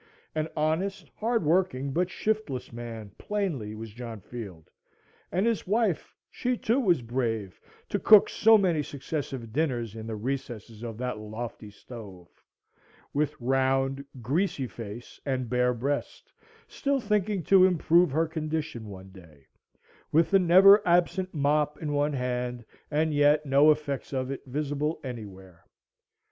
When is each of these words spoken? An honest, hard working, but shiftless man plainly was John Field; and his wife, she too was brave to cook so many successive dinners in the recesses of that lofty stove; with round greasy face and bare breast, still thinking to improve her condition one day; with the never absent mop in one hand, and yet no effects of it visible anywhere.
An 0.33 0.47
honest, 0.57 1.11
hard 1.13 1.43
working, 1.45 1.91
but 1.93 2.09
shiftless 2.09 2.73
man 2.73 3.11
plainly 3.19 3.75
was 3.75 3.91
John 3.91 4.19
Field; 4.19 4.71
and 5.31 5.45
his 5.45 5.67
wife, 5.67 6.15
she 6.31 6.57
too 6.57 6.79
was 6.79 7.03
brave 7.03 7.61
to 7.89 7.99
cook 7.99 8.27
so 8.27 8.57
many 8.57 8.81
successive 8.81 9.53
dinners 9.53 9.93
in 9.95 10.07
the 10.07 10.15
recesses 10.15 10.81
of 10.81 10.97
that 10.97 11.19
lofty 11.19 11.69
stove; 11.69 12.27
with 13.13 13.39
round 13.39 14.03
greasy 14.23 14.65
face 14.65 15.21
and 15.23 15.47
bare 15.51 15.71
breast, 15.71 16.33
still 16.67 16.99
thinking 16.99 17.43
to 17.43 17.67
improve 17.67 18.09
her 18.09 18.25
condition 18.27 18.87
one 18.87 19.09
day; 19.11 19.45
with 20.11 20.31
the 20.31 20.39
never 20.39 20.81
absent 20.83 21.31
mop 21.31 21.79
in 21.79 21.93
one 21.93 22.13
hand, 22.13 22.65
and 22.89 23.13
yet 23.13 23.45
no 23.45 23.69
effects 23.69 24.13
of 24.13 24.31
it 24.31 24.41
visible 24.47 24.99
anywhere. 25.03 25.63